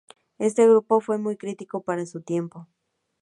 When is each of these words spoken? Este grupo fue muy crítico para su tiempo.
Este 0.39 0.67
grupo 0.67 0.99
fue 0.99 1.19
muy 1.19 1.37
crítico 1.37 1.83
para 1.83 2.07
su 2.07 2.21
tiempo. 2.21 2.67